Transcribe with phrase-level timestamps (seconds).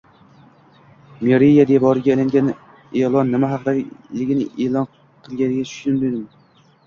[1.25, 2.47] Meriya devoriga ilingan
[3.01, 3.75] e`lon nima haqida
[4.23, 6.19] ekanligiga endi tushundim